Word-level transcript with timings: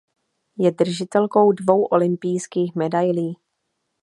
Je 0.57 0.71
držitelkou 0.71 1.51
dvou 1.51 1.85
olympijských 1.85 2.75
medailí. 2.75 3.35